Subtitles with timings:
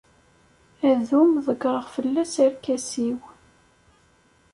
[0.89, 3.19] Adum, ḍeggreɣ fell-as arkas-iw.